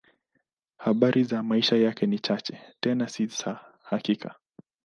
Habari 0.77 1.23
za 1.23 1.43
maisha 1.43 1.75
yake 1.75 2.05
ni 2.05 2.19
chache, 2.19 2.61
tena 2.79 3.07
si 3.07 3.25
za 3.25 3.59
hakika. 3.83 4.35